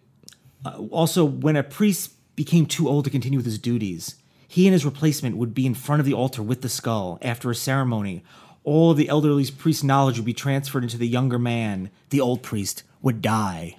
Also, 0.89 1.25
when 1.25 1.57
a 1.57 1.63
priest 1.63 2.11
became 2.37 2.65
too 2.65 2.87
old 2.87 3.03
to 3.03 3.11
continue 3.11 3.37
with 3.37 3.45
his 3.45 3.59
duties, 3.59 4.15
he 4.47 4.65
and 4.65 4.71
his 4.71 4.85
replacement 4.85 5.35
would 5.35 5.53
be 5.53 5.65
in 5.65 5.73
front 5.73 5.99
of 5.99 6.05
the 6.05 6.13
altar 6.13 6.41
with 6.41 6.61
the 6.61 6.69
skull. 6.69 7.19
After 7.21 7.51
a 7.51 7.55
ceremony, 7.55 8.23
all 8.63 8.91
of 8.91 8.97
the 8.97 9.09
elderly 9.09 9.45
priest's 9.51 9.83
knowledge 9.83 10.15
would 10.17 10.25
be 10.25 10.33
transferred 10.33 10.83
into 10.83 10.97
the 10.97 11.07
younger 11.07 11.37
man. 11.37 11.89
The 12.11 12.21
old 12.21 12.43
priest 12.43 12.83
would 13.01 13.21
die. 13.21 13.75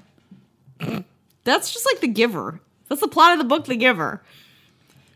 That's 1.44 1.72
just 1.72 1.86
like 1.90 2.00
The 2.00 2.08
Giver. 2.08 2.60
That's 2.88 3.00
the 3.00 3.08
plot 3.08 3.32
of 3.32 3.38
the 3.38 3.44
book, 3.44 3.64
The 3.64 3.76
Giver. 3.76 4.22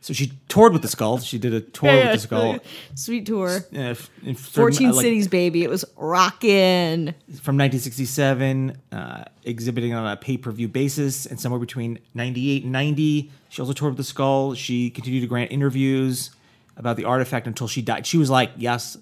So 0.03 0.13
she 0.13 0.33
toured 0.49 0.73
with 0.73 0.83
the 0.83 0.89
skull. 0.89 1.21
She 1.21 1.39
did 1.39 1.55
a 1.55 1.61
tour 1.61 1.95
with 1.95 2.13
the 2.15 2.19
skull. 2.19 2.59
Sweet 2.97 3.25
tour. 3.25 3.65
Uh, 3.73 3.95
f- 3.95 4.11
14 4.37 4.89
uh, 4.89 4.93
like, 4.93 5.01
cities, 5.01 5.29
baby. 5.29 5.63
It 5.63 5.71
was 5.71 5.85
rocking. 5.97 7.15
from 7.41 7.57
1967, 7.57 8.77
uh, 8.91 9.25
exhibiting 9.45 9.95
on 9.95 10.05
a 10.11 10.17
pay 10.17 10.37
per 10.37 10.51
view 10.51 10.67
basis, 10.67 11.25
and 11.25 11.39
somewhere 11.39 11.61
between 11.61 12.01
98 12.15 12.65
and 12.65 12.73
90, 12.73 13.31
she 13.49 13.63
also 13.63 13.73
toured 13.73 13.93
with 13.93 13.99
the 13.99 14.05
skull. 14.05 14.55
She 14.55 14.91
continued 14.91 15.21
to 15.21 15.29
grant 15.29 15.53
interviews 15.53 16.33
about 16.77 16.97
the 16.97 17.05
artifact 17.05 17.47
until 17.47 17.69
she 17.69 17.81
died. 17.81 18.05
She 18.05 18.19
was 18.19 18.29
like, 18.29 18.51
yes. 18.57 18.97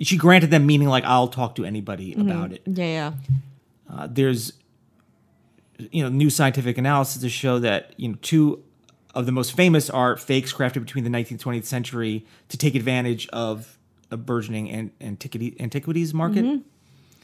She 0.00 0.16
granted 0.16 0.52
them, 0.52 0.66
meaning 0.66 0.86
like, 0.86 1.02
I'll 1.02 1.26
talk 1.26 1.56
to 1.56 1.64
anybody 1.64 2.14
about 2.14 2.52
it. 2.52 2.62
Yeah, 2.64 2.84
yeah. 2.84 3.12
Uh, 3.92 4.06
there's, 4.08 4.52
you 5.90 6.04
know, 6.04 6.08
new 6.08 6.30
scientific 6.30 6.78
analysis 6.78 7.22
to 7.22 7.28
show 7.28 7.58
that, 7.58 7.92
you 7.96 8.10
know, 8.10 8.18
two 8.22 8.62
of 9.18 9.26
the 9.26 9.32
most 9.32 9.52
famous 9.56 9.90
are 9.90 10.16
fakes 10.16 10.52
crafted 10.52 10.80
between 10.84 11.04
the 11.04 11.10
19th 11.10 11.30
and 11.32 11.40
20th 11.40 11.64
century 11.64 12.24
to 12.48 12.56
take 12.56 12.74
advantage 12.74 13.26
of 13.28 13.76
a 14.10 14.16
burgeoning 14.16 14.70
an- 14.70 14.92
antiquity, 15.00 15.56
antiquities 15.60 16.14
market. 16.14 16.62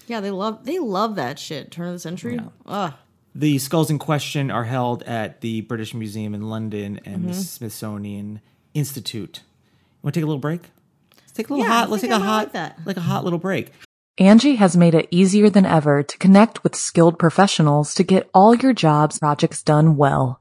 Yeah, 0.06 0.20
they 0.20 0.30
love 0.30 0.64
they 0.66 0.78
love 0.78 1.14
that 1.16 1.38
shit. 1.38 1.70
Turn 1.70 1.86
of 1.88 1.92
the 1.94 1.98
century. 1.98 2.38
Ugh. 2.66 2.92
The 3.34 3.58
skulls 3.58 3.90
in 3.90 3.98
question 3.98 4.50
are 4.50 4.64
held 4.64 5.02
at 5.04 5.40
the 5.40 5.62
British 5.62 5.94
Museum 5.94 6.34
in 6.34 6.42
London 6.50 7.00
and 7.04 7.18
Mm-hmm. 7.22 7.28
the 7.28 7.34
Smithsonian 7.34 8.40
Institute. 8.74 9.38
You 9.44 9.98
want 10.02 10.14
to 10.14 10.20
take 10.20 10.24
a 10.24 10.26
little 10.26 10.40
break? 10.40 10.60
Let's 11.22 11.32
take 11.32 11.48
a 11.48 11.54
little 11.54 11.64
Yeah, 11.66 11.72
I 11.72 11.78
hot. 11.78 11.90
Let's 11.90 12.02
take 12.02 12.10
a 12.10 12.14
I 12.14 12.18
might 12.18 12.24
hot, 12.26 12.42
like 12.44 12.52
that. 12.52 12.78
like 12.84 12.96
a 12.96 13.00
hot 13.00 13.24
little 13.24 13.38
break. 13.38 13.72
Angi 14.20 14.56
has 14.56 14.76
made 14.76 14.94
it 14.94 15.08
easier 15.10 15.48
than 15.50 15.64
ever 15.66 16.02
to 16.02 16.18
connect 16.18 16.62
with 16.62 16.76
skilled 16.76 17.18
professionals 17.18 17.94
to 17.94 18.04
get 18.04 18.28
all 18.34 18.54
your 18.54 18.72
jobs 18.72 19.18
projects 19.18 19.62
done 19.62 19.96
well. 19.96 20.40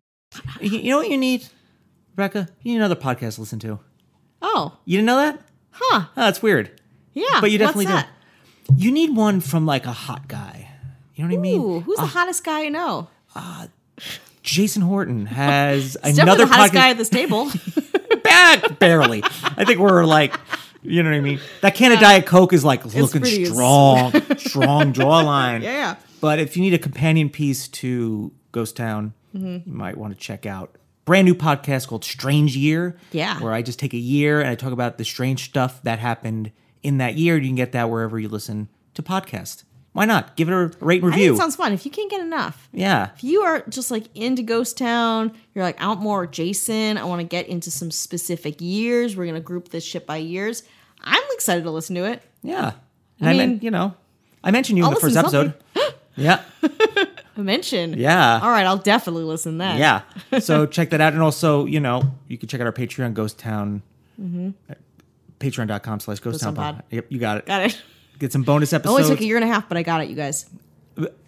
You, 0.59 0.91
know 0.91 0.97
what 0.97 1.09
you 1.09 1.17
need, 1.17 1.47
Rebecca? 2.15 2.47
You 2.61 2.73
need 2.73 2.77
another 2.77 2.95
podcast 2.95 3.35
to 3.35 3.41
listen 3.41 3.59
to. 3.59 3.79
Oh, 4.41 4.77
You 4.85 4.97
didn't 4.97 5.07
know 5.07 5.17
that? 5.17 5.41
huh. 5.71 6.05
Oh, 6.05 6.09
that's 6.15 6.41
weird. 6.41 6.79
Yeah. 7.13 7.39
But 7.41 7.51
you 7.51 7.57
definitely 7.57 7.87
do. 7.87 7.99
You 8.75 8.91
need 8.91 9.15
one 9.15 9.41
from 9.41 9.65
like 9.65 9.85
a 9.85 9.91
hot 9.91 10.27
guy. 10.27 10.69
You 11.15 11.23
know 11.23 11.29
what 11.31 11.37
I 11.37 11.41
mean? 11.41 11.61
Ooh, 11.61 11.79
who's 11.81 11.97
the 11.97 12.03
ah. 12.03 12.07
hottest 12.07 12.43
guy 12.43 12.63
you 12.63 12.71
know? 12.71 13.07
Uh, 13.35 13.67
Jason 14.43 14.81
Horton 14.81 15.25
has 15.25 15.97
It's 16.03 16.17
another 16.17 16.45
the 16.45 16.51
hottest 16.53 16.71
podcast. 16.71 16.75
guy 16.75 16.89
at 16.89 16.97
this 16.97 17.09
table. 17.09 17.49
back 18.23 18.79
barely. 18.79 19.23
I 19.23 19.65
think 19.65 19.79
we're 19.79 20.05
like, 20.05 20.35
you 20.81 21.03
know 21.03 21.09
what 21.09 21.15
I 21.17 21.21
mean. 21.21 21.39
That 21.61 21.75
can 21.75 21.91
of 21.91 21.99
Diet 21.99 22.25
Coke 22.25 22.53
is 22.53 22.63
like 22.63 22.85
looking 22.85 23.21
pretty- 23.21 23.45
strong, 23.45 24.11
strong 24.37 24.93
jawline. 24.93 25.61
Yeah, 25.61 25.71
yeah. 25.73 25.95
But 26.21 26.39
if 26.39 26.55
you 26.55 26.61
need 26.63 26.73
a 26.73 26.79
companion 26.79 27.29
piece 27.29 27.67
to 27.69 28.31
Ghost 28.51 28.75
Town, 28.75 29.13
Mm-hmm. 29.35 29.69
you 29.69 29.75
might 29.75 29.97
want 29.97 30.13
to 30.13 30.19
check 30.19 30.45
out 30.45 30.75
brand 31.05 31.25
new 31.25 31.35
podcast 31.35 31.87
called 31.87 32.03
Strange 32.05 32.55
Year. 32.55 32.97
Yeah. 33.11 33.39
where 33.39 33.53
I 33.53 33.61
just 33.61 33.79
take 33.79 33.93
a 33.93 33.97
year 33.97 34.39
and 34.39 34.49
I 34.49 34.55
talk 34.55 34.71
about 34.71 34.97
the 34.97 35.05
strange 35.05 35.45
stuff 35.45 35.81
that 35.83 35.99
happened 35.99 36.51
in 36.83 36.97
that 36.99 37.15
year. 37.15 37.37
You 37.37 37.47
can 37.49 37.55
get 37.55 37.71
that 37.73 37.89
wherever 37.89 38.19
you 38.19 38.29
listen 38.29 38.69
to 38.93 39.01
podcast. 39.03 39.63
Why 39.93 40.05
not? 40.05 40.37
Give 40.37 40.47
it 40.47 40.53
a 40.53 40.71
rate 40.79 41.03
and 41.03 41.11
review. 41.11 41.35
sounds 41.35 41.57
fun. 41.57 41.73
If 41.73 41.83
you 41.85 41.91
can't 41.91 42.09
get 42.09 42.21
enough, 42.21 42.69
yeah. 42.71 43.09
if 43.13 43.25
you 43.25 43.41
are 43.41 43.61
just 43.67 43.91
like 43.91 44.05
into 44.15 44.41
Ghost 44.41 44.77
Town, 44.77 45.33
you're 45.53 45.65
like, 45.65 45.81
I 45.81 45.87
want 45.87 45.99
more 45.99 46.25
Jason. 46.25 46.97
I 46.97 47.03
want 47.03 47.19
to 47.19 47.27
get 47.27 47.47
into 47.47 47.69
some 47.71 47.91
specific 47.91 48.61
years. 48.61 49.17
We're 49.17 49.25
gonna 49.25 49.41
group 49.41 49.67
this 49.69 49.83
shit 49.83 50.05
by 50.05 50.15
years. 50.17 50.63
I'm 51.01 51.23
excited 51.31 51.63
to 51.65 51.71
listen 51.71 51.95
to 51.95 52.05
it. 52.05 52.21
Yeah. 52.41 52.71
And 53.19 53.27
I 53.27 53.31
I, 53.31 53.37
mean- 53.37 53.49
meant, 53.49 53.63
you 53.63 53.71
know, 53.71 53.93
I 54.43 54.51
mentioned 54.51 54.77
you 54.77 54.85
in 54.85 54.89
I'll 54.89 54.95
the 54.95 55.01
first 55.01 55.17
episode. 55.17 55.55
yeah. 56.15 56.41
I 57.37 57.41
mentioned. 57.41 57.95
Yeah. 57.95 58.39
All 58.41 58.49
right, 58.49 58.65
I'll 58.65 58.77
definitely 58.77 59.23
listen 59.23 59.57
then. 59.57 59.77
Yeah. 59.77 60.01
So 60.39 60.65
check 60.65 60.89
that 60.91 61.01
out. 61.01 61.13
And 61.13 61.21
also, 61.21 61.65
you 61.65 61.79
know, 61.79 62.03
you 62.27 62.37
can 62.37 62.47
check 62.49 62.59
out 62.61 62.67
our 62.67 62.73
Patreon, 62.73 63.13
Ghost 63.13 63.37
Town. 63.39 63.81
Mm-hmm. 64.21 64.49
Patreon.com 65.39 65.99
slash 65.99 66.19
Ghost 66.19 66.41
Town 66.41 66.55
Pod. 66.55 66.83
Yep, 66.91 67.05
you 67.09 67.19
got 67.19 67.37
it. 67.37 67.45
Got 67.45 67.61
it. 67.65 67.81
Get 68.19 68.31
some 68.31 68.43
bonus 68.43 68.71
It 68.73 68.85
only 68.85 69.01
episodes. 69.01 69.17
took 69.17 69.21
a 69.21 69.25
year 69.27 69.37
and 69.37 69.43
a 69.43 69.47
half, 69.47 69.67
but 69.67 69.77
I 69.77 69.83
got 69.83 70.01
it, 70.01 70.09
you 70.09 70.15
guys. 70.15 70.45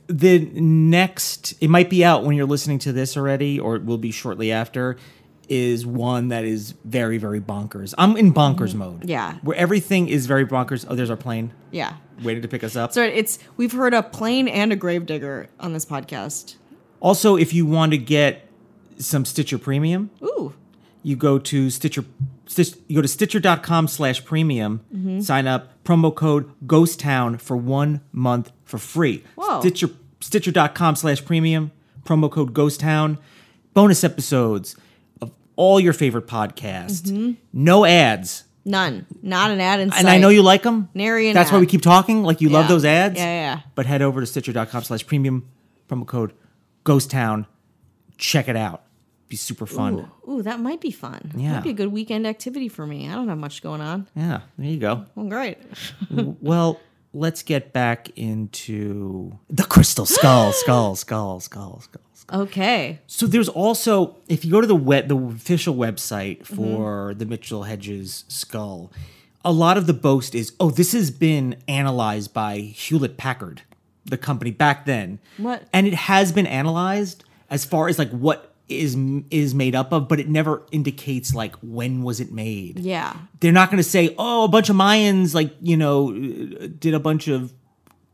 the 0.07 0.39
next, 0.53 1.53
it 1.61 1.69
might 1.69 1.89
be 1.89 2.03
out 2.05 2.23
when 2.23 2.35
you're 2.35 2.45
listening 2.45 2.77
to 2.79 2.91
this 2.93 3.17
already, 3.17 3.59
or 3.59 3.75
it 3.77 3.85
will 3.85 3.97
be 3.97 4.11
shortly 4.11 4.51
after, 4.51 4.97
is 5.49 5.85
one 5.85 6.29
that 6.29 6.45
is 6.45 6.73
very, 6.85 7.17
very 7.17 7.41
bonkers. 7.41 7.93
I'm 7.97 8.15
in 8.17 8.33
bonkers 8.33 8.73
mode. 8.73 9.01
Mm-hmm. 9.01 9.09
Yeah. 9.09 9.33
Where 9.41 9.57
everything 9.57 10.07
is 10.07 10.25
very 10.25 10.45
bonkers. 10.45 10.85
Oh, 10.87 10.95
there's 10.95 11.09
our 11.09 11.17
plane 11.17 11.51
Yeah. 11.71 11.93
waiting 12.23 12.41
to 12.41 12.47
pick 12.47 12.63
us 12.63 12.75
up. 12.75 12.93
So 12.93 13.03
it's 13.03 13.39
we've 13.57 13.71
heard 13.73 13.93
a 13.93 14.03
plane 14.03 14.47
and 14.47 14.71
a 14.71 14.75
gravedigger 14.75 15.49
on 15.59 15.73
this 15.73 15.85
podcast. 15.85 16.55
Also, 16.99 17.35
if 17.35 17.53
you 17.53 17.65
want 17.65 17.91
to 17.91 17.97
get 17.97 18.47
some 18.97 19.25
Stitcher 19.25 19.57
Premium, 19.57 20.09
Ooh. 20.23 20.53
you 21.01 21.15
go 21.15 21.37
to 21.39 21.69
Stitcher. 21.69 22.05
Stitch, 22.45 22.75
you 22.87 22.95
go 22.95 23.01
to 23.01 23.07
Stitcher.com 23.07 23.87
slash 23.87 24.23
premium, 24.23 24.81
Mm-hmm. 24.95 25.19
sign 25.21 25.47
up, 25.47 25.83
promo 25.83 26.13
code 26.13 26.49
Ghost 26.67 26.99
Town 26.99 27.37
for 27.37 27.57
one 27.57 28.01
month 28.11 28.51
for 28.63 28.77
free. 28.77 29.23
Whoa. 29.35 29.59
Stitcher 29.61 29.89
Stitcher.com 30.21 30.95
slash 30.95 31.23
premium, 31.25 31.71
promo 32.05 32.31
code 32.31 32.53
Ghost 32.53 32.79
Town, 32.79 33.17
bonus 33.73 34.03
episodes 34.03 34.75
all 35.55 35.79
your 35.79 35.93
favorite 35.93 36.27
podcasts, 36.27 37.01
Mm-hmm. 37.11 37.31
no 37.53 37.85
ads. 37.85 38.43
None. 38.65 39.05
Not 39.21 39.51
an 39.51 39.59
ad 39.59 39.81
in 39.81 39.91
sight. 39.91 39.99
And 39.99 40.07
I 40.09 40.17
know 40.19 40.29
you 40.29 40.41
like 40.41 40.63
them. 40.63 40.87
Nary 40.93 41.27
an 41.27 41.33
That's 41.33 41.51
why 41.51 41.59
we 41.59 41.65
keep 41.65 41.81
talking. 41.81 42.23
Like 42.23 42.39
you 42.39 42.47
love 42.49 42.69
those 42.69 42.85
ads. 42.85 43.17
Yeah, 43.17 43.25
yeah, 43.25 43.55
yeah. 43.55 43.59
But 43.75 43.85
head 43.85 44.01
over 44.01 44.21
to 44.21 44.25
Stitcher.com 44.25 44.83
slash 44.83 45.05
premium, 45.05 45.49
promo 45.89 46.07
code 46.07 46.31
Ghost 46.85 47.11
Town. 47.11 47.45
Check 48.17 48.47
it 48.47 48.55
out. 48.55 48.83
Be 49.27 49.35
super 49.35 49.65
fun. 49.65 50.09
Ooh, 50.27 50.31
ooh, 50.31 50.41
that 50.43 50.59
might 50.61 50.79
be 50.79 50.91
fun. 50.91 51.31
Yeah. 51.35 51.55
Might 51.55 51.63
be 51.63 51.71
a 51.71 51.73
good 51.73 51.91
weekend 51.91 52.25
activity 52.25 52.69
for 52.69 52.85
me. 52.87 53.09
I 53.09 53.15
don't 53.15 53.27
have 53.27 53.37
much 53.37 53.61
going 53.63 53.81
on. 53.81 54.07
Yeah, 54.15 54.41
there 54.57 54.69
you 54.69 54.77
go. 54.77 55.05
Well, 55.15 55.27
great. 55.27 55.57
well, 56.11 56.79
let's 57.13 57.43
get 57.43 57.73
back 57.73 58.11
into 58.17 59.37
the 59.49 59.63
crystal 59.63 60.05
skull, 60.05 60.53
skull, 60.53 60.95
skull, 60.95 61.39
skull, 61.41 61.81
skull. 61.81 62.02
Skull. 62.27 62.41
Okay. 62.41 62.99
So 63.07 63.27
there's 63.27 63.49
also, 63.49 64.17
if 64.27 64.43
you 64.45 64.51
go 64.51 64.61
to 64.61 64.67
the 64.67 64.75
web, 64.75 65.07
the 65.07 65.17
official 65.17 65.75
website 65.75 66.39
Mm-hmm. 66.43 66.55
for 66.55 67.13
the 67.13 67.25
Mitchell 67.25 67.63
Hedges 67.63 68.25
skull, 68.27 68.91
a 69.45 69.51
lot 69.51 69.77
of 69.77 69.87
the 69.87 69.93
boast 69.93 70.35
is, 70.35 70.53
oh, 70.59 70.69
this 70.71 70.93
has 70.93 71.11
been 71.11 71.57
analyzed 71.67 72.33
by 72.33 72.57
Hewlett 72.59 73.17
Packard, 73.17 73.61
the 74.05 74.17
company 74.17 74.51
back 74.51 74.85
then. 74.85 75.19
What? 75.37 75.63
And 75.73 75.85
it 75.87 75.93
has 75.93 76.31
been 76.31 76.47
analyzed 76.47 77.23
as 77.49 77.65
far 77.65 77.87
as 77.89 77.99
like 77.99 78.09
what 78.11 78.49
is 78.69 78.95
is 79.29 79.53
made 79.53 79.75
up 79.75 79.91
of, 79.91 80.07
but 80.07 80.19
it 80.21 80.29
never 80.29 80.63
indicates 80.71 81.35
like 81.35 81.53
when 81.61 82.01
was 82.01 82.21
it 82.21 82.31
made 82.31 82.79
Yeah. 82.79 83.13
they're 83.41 83.51
not 83.51 83.69
going 83.69 83.83
to 83.83 83.87
say, 83.87 84.15
"Oh, 84.17 84.45
a 84.45 84.47
bunch 84.47 84.69
of 84.69 84.77
Mayans 84.77 85.35
like 85.35 85.53
you 85.61 85.75
know 85.75 86.11
did 86.79 86.93
a 86.93 86.99
bunch 86.99 87.27
of 87.27 87.53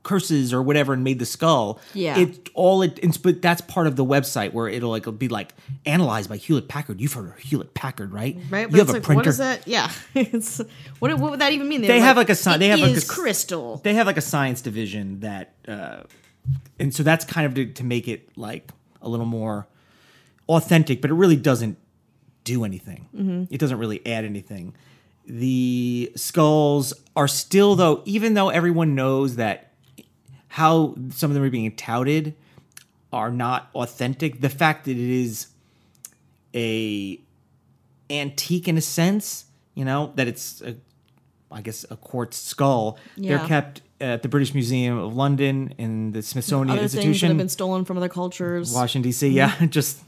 curses 0.09 0.53
or 0.53 0.61
whatever 0.61 0.93
and 0.93 1.03
made 1.03 1.19
the 1.19 1.25
skull." 1.25 1.79
Yeah. 1.93 2.17
it 2.19 2.49
all 2.53 2.81
it. 2.81 2.99
It's, 3.03 3.17
but 3.17 3.41
that's 3.41 3.61
part 3.61 3.87
of 3.87 3.95
the 3.95 4.05
website 4.05 4.53
where 4.53 4.67
it'll 4.67 4.89
like 4.89 5.05
be 5.17 5.27
like 5.27 5.53
analyzed 5.85 6.29
by 6.29 6.37
Hewlett 6.37 6.67
Packard. 6.67 6.99
You've 6.99 7.13
heard 7.13 7.27
of 7.27 7.37
Hewlett 7.39 7.73
Packard, 7.73 8.11
right? 8.11 8.35
Right. 8.49 8.65
But 8.69 8.73
You 8.73 8.79
have 8.79 8.89
a 8.89 8.93
like, 8.93 9.03
printer. 9.03 9.19
what 9.19 9.27
is 9.27 9.37
that? 9.37 9.67
Yeah. 9.67 9.91
it's 10.15 10.61
what, 10.99 11.17
what 11.19 11.31
would 11.31 11.39
that 11.41 11.53
even 11.53 11.67
mean? 11.69 11.81
They're 11.81 11.91
They 11.91 11.99
have 11.99 12.17
like 12.17 12.29
a 12.29 12.35
they 12.57 12.67
have 12.69 12.79
like 12.79 12.97
a 12.97 13.05
crystal. 13.05 13.77
They 13.83 13.93
have 13.93 14.07
like 14.07 14.17
a 14.17 14.21
science 14.21 14.61
division 14.61 15.19
that, 15.21 15.53
uh, 15.67 16.01
and 16.79 16.93
so 16.93 17.03
that's 17.03 17.25
kind 17.25 17.45
of 17.45 17.53
to, 17.55 17.65
to 17.73 17.83
make 17.83 18.07
it 18.07 18.35
like 18.37 18.71
a 19.01 19.09
little 19.09 19.25
more 19.25 19.67
authentic, 20.47 21.01
but 21.01 21.11
it 21.11 21.13
really 21.13 21.35
doesn't 21.35 21.77
do 22.43 22.63
anything. 22.63 23.07
Mm-hmm. 23.15 23.53
It 23.53 23.59
doesn't 23.59 23.77
really 23.77 24.03
add 24.05 24.25
anything. 24.25 24.73
the 25.27 26.11
skulls 26.15 26.93
are 27.15 27.27
still 27.27 27.75
though, 27.75 28.01
even 28.05 28.33
though 28.33 28.49
everyone 28.49 28.95
knows 28.95 29.35
that 29.35 29.68
how 30.49 30.95
some 31.09 31.31
of 31.31 31.35
them 31.35 31.43
are 31.43 31.49
being 31.49 31.75
touted 31.75 32.35
are 33.11 33.31
not 33.31 33.69
authentic. 33.73 34.41
The 34.41 34.49
fact 34.49 34.85
that 34.85 34.91
it 34.91 34.97
is 34.97 35.47
a 36.55 37.19
antique 38.09 38.67
in 38.67 38.77
a 38.77 38.81
sense, 38.81 39.45
you 39.75 39.85
know, 39.85 40.11
that 40.15 40.27
it's 40.27 40.61
a, 40.61 40.75
I 41.51 41.61
guess 41.61 41.85
a 41.89 41.95
quartz 41.95 42.37
skull. 42.37 42.97
They're 43.17 43.39
kept 43.39 43.81
at 44.01 44.23
the 44.23 44.29
British 44.29 44.53
Museum 44.53 44.97
of 44.97 45.15
London 45.15 45.73
and 45.77 46.13
the 46.13 46.21
Smithsonian 46.21 46.71
Other 46.71 46.81
things 46.81 46.93
that 46.93 46.97
Institution, 46.99 47.29
have 47.29 47.37
been 47.37 47.49
stolen 47.49 47.85
from 47.85 47.97
other 47.97 48.09
cultures. 48.09 48.73
Washington 48.73 49.09
D.C. 49.09 49.29
Yeah, 49.29 49.65
just 49.69 50.01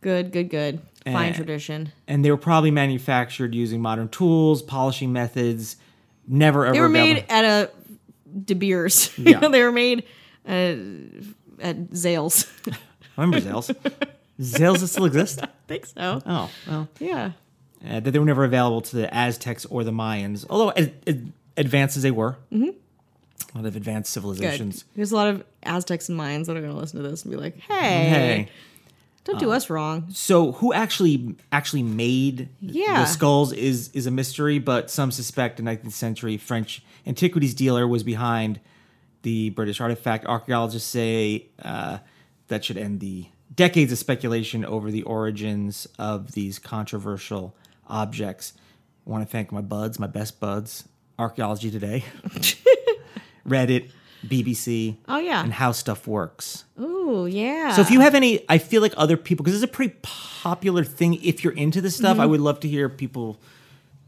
Good, 0.00 0.32
good, 0.32 0.50
good. 0.50 0.80
Fine 1.04 1.34
tradition. 1.34 1.92
and 2.06 2.24
they 2.24 2.30
were 2.30 2.36
probably 2.36 2.70
manufactured 2.70 3.54
using 3.56 3.80
modern 3.82 4.08
tools, 4.08 4.62
polishing 4.62 5.12
methods. 5.12 5.76
Never 6.28 6.64
ever. 6.64 6.74
They 6.74 6.80
were 6.80 6.88
made 6.88 7.24
at 7.28 7.44
a 7.44 7.70
De 8.44 8.54
Beers. 8.54 9.10
Yeah. 9.18 9.46
they 9.48 9.62
were 9.62 9.72
made 9.72 10.04
uh, 10.46 10.74
at 11.60 11.90
Zales. 11.90 12.50
I 13.16 13.22
Remember 13.22 13.40
Zales? 13.46 13.74
Zales 14.40 14.80
that 14.80 14.88
still 14.88 15.04
exist? 15.04 15.40
I 15.42 15.48
think 15.68 15.86
so. 15.86 16.20
Oh, 16.26 16.50
well. 16.66 16.88
Yeah. 16.98 17.32
Uh, 17.86 18.00
that 18.00 18.10
they 18.12 18.18
were 18.18 18.24
never 18.24 18.44
available 18.44 18.80
to 18.80 18.96
the 18.96 19.12
Aztecs 19.14 19.64
or 19.66 19.84
the 19.84 19.90
Mayans, 19.90 20.46
although 20.48 20.70
ad- 20.76 20.94
ad- 21.06 21.32
advanced 21.56 21.96
as 21.96 22.02
they 22.02 22.10
were. 22.12 22.36
Mm-hmm. 22.52 22.70
A 23.54 23.58
lot 23.58 23.66
of 23.66 23.76
advanced 23.76 24.08
Good. 24.10 24.12
civilizations. 24.14 24.84
There's 24.96 25.12
a 25.12 25.16
lot 25.16 25.28
of 25.28 25.44
Aztecs 25.62 26.08
and 26.08 26.18
Mayans 26.18 26.46
that 26.46 26.56
are 26.56 26.60
going 26.60 26.72
to 26.72 26.78
listen 26.78 27.02
to 27.02 27.08
this 27.08 27.22
and 27.24 27.30
be 27.30 27.36
like, 27.36 27.58
hey, 27.58 28.08
Hey. 28.08 28.48
Don't 29.24 29.38
do 29.38 29.50
us 29.52 29.70
wrong. 29.70 30.06
So 30.10 30.52
who 30.52 30.72
actually 30.72 31.36
actually 31.52 31.82
made 31.84 32.48
Yeah. 32.60 33.00
the 33.00 33.06
skulls 33.06 33.52
is 33.52 33.88
is 33.94 34.06
a 34.06 34.10
mystery, 34.10 34.58
but 34.58 34.90
some 34.90 35.10
suspect 35.12 35.60
a 35.60 35.62
19th 35.62 35.92
century 35.92 36.36
French 36.36 36.82
antiquities 37.06 37.54
dealer 37.54 37.86
was 37.86 38.02
behind 38.02 38.60
the 39.22 39.50
British 39.50 39.80
artifact. 39.80 40.26
Archaeologists 40.26 40.88
say 40.88 41.46
uh, 41.62 41.98
that 42.48 42.64
should 42.64 42.76
end 42.76 43.00
the 43.00 43.26
decades 43.54 43.92
of 43.92 43.98
speculation 43.98 44.64
over 44.64 44.90
the 44.90 45.02
origins 45.02 45.86
of 45.98 46.32
these 46.32 46.58
controversial 46.58 47.54
objects. 47.86 48.54
I 49.06 49.10
want 49.10 49.24
to 49.26 49.30
thank 49.30 49.52
my 49.52 49.60
buds, 49.60 49.98
my 49.98 50.06
best 50.06 50.40
buds, 50.40 50.88
Archaeology 51.18 51.70
Today, 51.70 52.04
Reddit, 53.46 53.90
BBC, 54.26 54.96
Oh, 55.08 55.18
yeah. 55.18 55.42
and 55.42 55.52
How 55.52 55.72
Stuff 55.72 56.06
Works. 56.06 56.64
Ooh, 56.80 56.91
yeah. 57.26 57.72
So 57.72 57.82
if 57.82 57.90
you 57.90 58.00
have 58.00 58.14
any, 58.14 58.44
I 58.48 58.58
feel 58.58 58.82
like 58.82 58.94
other 58.96 59.16
people 59.16 59.44
because 59.44 59.60
it's 59.60 59.70
a 59.70 59.74
pretty 59.74 59.94
popular 60.02 60.84
thing. 60.84 61.22
If 61.22 61.44
you're 61.44 61.52
into 61.52 61.80
this 61.80 61.96
stuff, 61.96 62.18
I 62.18 62.22
mm-hmm. 62.22 62.30
would 62.30 62.40
love 62.40 62.60
to 62.60 62.68
hear 62.68 62.88
people 62.88 63.38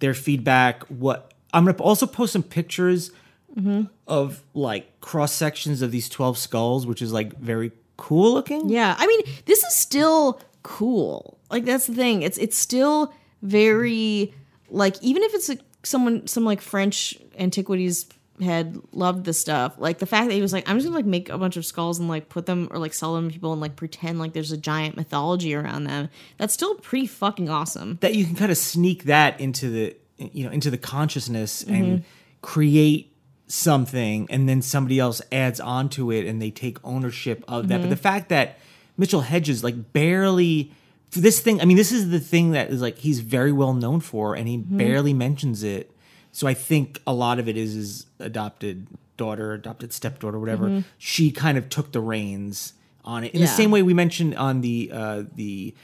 their 0.01 0.15
feedback. 0.15 0.83
What 0.85 1.33
I'm 1.53 1.65
gonna 1.65 1.77
also 1.79 2.07
post 2.07 2.33
some 2.33 2.43
pictures 2.43 3.11
mm-hmm. 3.57 3.85
of 4.07 4.43
like 4.55 5.01
cross 5.01 5.33
sections 5.33 5.83
of 5.83 5.91
these 5.91 6.09
twelve 6.09 6.39
skulls, 6.39 6.87
which 6.87 7.03
is 7.03 7.13
like 7.13 7.37
very 7.39 7.73
cool 7.97 8.33
looking. 8.33 8.69
Yeah, 8.69 8.95
I 8.99 9.07
mean, 9.07 9.21
this 9.47 9.63
is 9.63 9.75
still 9.75 10.41
cool. 10.63 11.39
Like 11.51 11.65
that's 11.65 11.87
the 11.87 11.95
thing. 11.95 12.23
It's 12.23 12.39
it's 12.39 12.57
still 12.57 13.13
very 13.43 14.35
like 14.71 14.97
even 15.03 15.23
if 15.23 15.35
it's 15.35 15.49
like 15.49 15.61
someone 15.83 16.27
some 16.27 16.45
like 16.45 16.61
French 16.61 17.17
antiquities 17.39 18.07
head 18.43 18.77
loved 18.93 19.25
this 19.25 19.39
stuff. 19.39 19.75
Like 19.79 19.99
the 19.99 20.07
fact 20.07 20.29
that 20.29 20.35
he 20.35 20.43
was 20.43 20.53
like, 20.53 20.69
I'm 20.69 20.77
just 20.77 20.87
gonna 20.87 20.97
like 20.97 21.05
make 21.07 21.29
a 21.29 21.39
bunch 21.39 21.57
of 21.57 21.65
skulls 21.65 21.99
and 21.99 22.09
like 22.09 22.29
put 22.29 22.47
them 22.47 22.69
or 22.71 22.79
like 22.79 22.93
sell 22.95 23.15
them 23.15 23.29
to 23.29 23.33
people 23.33 23.53
and 23.53 23.61
like 23.61 23.77
pretend 23.77 24.19
like 24.19 24.33
there's 24.33 24.51
a 24.53 24.57
giant 24.57 24.97
mythology 24.97 25.55
around 25.55 25.85
them. 25.85 26.09
That's 26.39 26.53
still 26.55 26.75
pretty 26.77 27.07
fucking 27.07 27.49
awesome. 27.49 27.99
That 28.01 28.15
you 28.15 28.25
can 28.25 28.35
kind 28.35 28.51
of 28.51 28.59
sneak 28.59 29.05
that 29.05 29.41
into 29.41 29.71
the 29.71 29.97
you 30.19 30.45
know 30.45 30.51
into 30.51 30.71
the 30.71 30.79
consciousness 30.79 31.63
Mm-hmm. 31.65 31.75
and 31.75 32.05
create 32.43 33.13
something, 33.47 34.27
and 34.31 34.49
then 34.49 34.63
somebody 34.63 34.99
else 34.99 35.21
adds 35.31 35.61
onto 35.61 36.11
it 36.11 36.27
and 36.27 36.41
they 36.41 36.51
take 36.51 36.79
ownership 36.85 37.45
of 37.49 37.69
that. 37.69 37.77
But 37.77 37.81
Mm-hmm. 37.83 37.91
the 37.91 37.97
fact 37.97 38.29
that 38.31 38.59
Mitchell 38.97 39.21
Hedges 39.23 39.63
like 39.63 39.93
barely 39.93 40.73
for 41.11 41.21
this 41.21 41.39
thing, 41.41 41.61
I 41.61 41.65
mean, 41.65 41.77
this 41.77 41.93
is 41.93 42.11
the 42.11 42.19
thing 42.21 42.51
that 42.53 42.71
is 42.71 42.81
like 42.83 42.99
he's 42.99 43.21
very 43.21 43.53
well 43.53 43.75
known 43.75 44.01
for, 44.01 44.35
and 44.35 44.49
he 44.49 44.59
Mm-hmm. 44.59 44.77
barely 44.79 45.15
mentions 45.15 45.63
it. 45.63 45.91
So 46.35 46.49
I 46.49 46.55
think 46.55 47.01
a 47.07 47.15
lot 47.15 47.39
of 47.39 47.49
it 47.49 47.57
is 47.57 47.75
his 47.75 48.07
adopted 48.19 48.89
daughter, 49.17 49.53
adopted 49.53 49.93
stepdaughter, 49.93 50.39
whatever. 50.41 50.83
She 50.99 51.31
kind 51.31 51.57
of 51.57 51.69
took 51.69 51.93
the 51.93 52.01
reins 52.01 52.73
on 53.05 53.23
it 53.23 53.33
in 53.35 53.41
the 53.41 53.47
Mm-hmm. 53.47 53.57
Same 53.57 53.71
way 53.71 53.83
we 53.83 53.95
mentioned 53.95 54.35
on 54.35 54.61
the 54.61 54.91
uh, 54.93 55.23
the 55.37 55.75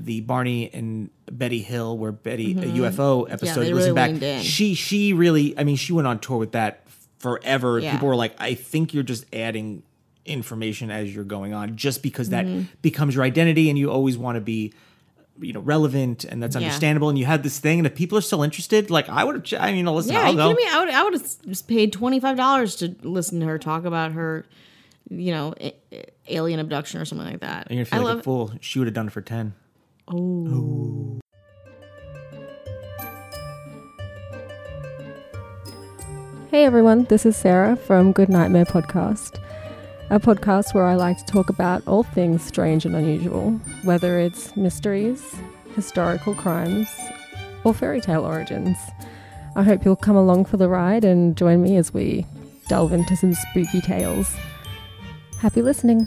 the 0.00 0.20
Barney 0.22 0.68
and 0.74 1.10
Betty 1.30 1.60
Hill, 1.62 1.96
where 1.96 2.10
Betty 2.12 2.52
a 2.52 2.56
UFO 2.64 3.30
episode. 3.30 3.60
they 3.60 3.72
listen 3.72 3.94
really 3.94 4.18
back. 4.18 4.42
She 4.42 4.74
she 4.74 5.12
really, 5.12 5.56
I 5.56 5.62
mean, 5.62 5.76
she 5.76 5.92
went 5.92 6.08
on 6.08 6.18
tour 6.18 6.38
with 6.38 6.52
that 6.52 6.82
forever. 7.20 7.78
Yeah. 7.78 7.92
People 7.92 8.08
were 8.08 8.16
like, 8.16 8.34
I 8.38 8.54
think 8.54 8.92
you're 8.94 9.02
just 9.04 9.26
adding 9.32 9.82
information 10.24 10.90
as 10.90 11.14
you're 11.14 11.24
going 11.24 11.54
on, 11.54 11.76
just 11.76 12.02
because 12.02 12.30
that 12.30 12.46
Mm-hmm. 12.46 12.62
becomes 12.82 13.14
your 13.14 13.24
identity, 13.24 13.68
and 13.70 13.78
you 13.78 13.90
always 13.90 14.18
want 14.18 14.34
to 14.36 14.40
be 14.40 14.72
you 15.40 15.52
know 15.52 15.60
relevant 15.60 16.24
and 16.24 16.42
that's 16.42 16.54
Yeah. 16.56 16.62
understandable 16.62 17.08
and 17.08 17.18
you 17.18 17.24
had 17.24 17.42
this 17.42 17.58
thing 17.58 17.78
and 17.78 17.86
if 17.86 17.94
people 17.94 18.18
are 18.18 18.22
still 18.22 18.42
interested 18.42 18.90
like 18.90 19.08
i 19.08 19.22
would 19.24 19.34
have 19.36 19.44
ch- 19.44 19.54
i 19.54 19.72
mean 19.72 19.86
listen 19.86 20.12
Yeah, 20.12 20.22
i'll 20.22 20.30
you 20.32 20.36
go 20.36 20.52
me? 20.52 20.64
I 20.68 20.78
would 20.80 20.88
I 20.88 21.02
would 21.04 21.12
have 21.14 21.22
just 21.46 21.68
paid 21.68 21.92
twenty 21.92 22.18
five 22.20 22.36
dollars 22.36 22.76
to 22.76 22.94
listen 23.02 23.40
to 23.40 23.46
her 23.46 23.58
talk 23.58 23.84
about 23.84 24.12
her, 24.12 24.44
you 25.10 25.32
know, 25.32 25.54
a- 25.60 25.74
a- 25.92 26.04
alien 26.28 26.60
abduction 26.60 27.00
or 27.00 27.04
something 27.04 27.26
like 27.26 27.40
that. 27.40 27.66
and 27.68 27.76
you're 27.78 27.84
gonna 27.84 28.00
feel 28.00 28.00
I 28.00 28.02
like 28.02 28.10
love 28.16 28.18
a 28.20 28.22
fool 28.22 28.52
she 28.60 28.78
would 28.78 28.86
have 28.88 28.94
done 28.94 29.06
it 29.06 29.12
for 29.12 29.20
10 29.22 29.54
Oh. 30.08 31.18
Hey 36.50 36.64
everyone, 36.64 37.04
this 37.04 37.26
is 37.26 37.36
Sarah 37.36 37.76
from 37.76 38.12
Good 38.12 38.30
Nightmare 38.30 38.64
Podcast, 38.64 39.38
a 40.10 40.18
podcast 40.18 40.72
where 40.72 40.84
I 40.84 40.94
like 40.94 41.18
to 41.18 41.24
talk 41.26 41.50
about 41.50 41.86
all 41.86 42.02
things 42.02 42.42
strange 42.42 42.86
and 42.86 42.96
unusual, 42.96 43.50
whether 43.82 44.18
it's 44.18 44.56
mysteries, 44.56 45.36
historical 45.74 46.34
crimes, 46.34 46.88
or 47.62 47.74
fairy 47.74 48.00
tale 48.00 48.24
origins. 48.24 48.78
I 49.54 49.62
hope 49.62 49.84
you'll 49.84 49.96
come 49.96 50.16
along 50.16 50.46
for 50.46 50.56
the 50.56 50.68
ride 50.68 51.04
and 51.04 51.36
join 51.36 51.62
me 51.62 51.76
as 51.76 51.92
we 51.92 52.26
delve 52.68 52.94
into 52.94 53.16
some 53.16 53.34
spooky 53.34 53.82
tales. 53.82 54.34
Happy 55.40 55.60
listening. 55.60 56.06